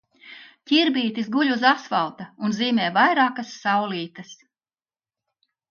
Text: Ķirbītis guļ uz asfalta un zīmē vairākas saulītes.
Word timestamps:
Ķirbītis 0.71 1.29
guļ 1.35 1.51
uz 1.57 1.65
asfalta 1.73 2.27
un 2.47 2.57
zīmē 2.61 2.89
vairākas 2.99 3.55
saulītes. 3.61 4.37